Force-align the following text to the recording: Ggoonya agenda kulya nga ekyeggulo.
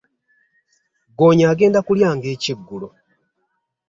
Ggoonya 1.11 1.45
agenda 1.53 1.79
kulya 1.87 2.09
nga 2.15 2.27
ekyeggulo. 2.35 2.87